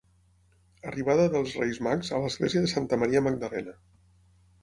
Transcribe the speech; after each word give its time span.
Arribada 0.91 1.25
dels 1.33 1.51
Reis 1.59 1.81
Mags 1.89 2.09
a 2.19 2.21
l'església 2.23 2.65
de 2.65 2.71
Santa 2.73 3.01
Maria 3.05 3.23
Magdalena. 3.27 3.77